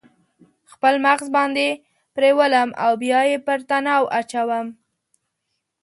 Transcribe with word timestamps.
خپل 0.71 0.93
مغز 1.05 1.27
باندې 1.35 1.67
پریولم 2.15 2.69
او 2.83 2.91
بیا 3.01 3.19
یې 3.29 3.37
پر 3.45 3.59
تناو 3.69 4.03
اچوم 4.19 4.67